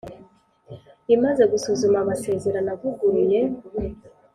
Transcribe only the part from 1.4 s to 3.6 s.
gusuzuma amasezerano avuguruye